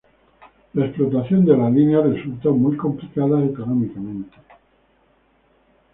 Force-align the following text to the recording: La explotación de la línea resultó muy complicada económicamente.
La 0.73 0.87
explotación 0.87 1.45
de 1.45 1.55
la 1.55 1.69
línea 1.69 2.01
resultó 2.01 2.53
muy 2.55 2.75
complicada 2.75 3.45
económicamente. 3.45 4.35